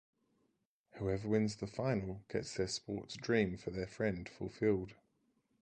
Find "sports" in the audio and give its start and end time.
2.67-3.15